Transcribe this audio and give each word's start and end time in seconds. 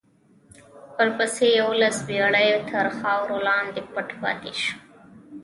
ورپسې 0.97 1.47
یوولس 1.59 1.97
پېړۍ 2.07 2.47
تر 2.69 2.85
خاورو 2.97 3.35
لاندې 3.47 3.81
پټ 3.93 4.09
پاتې 4.21 4.51
شو. 4.61 4.73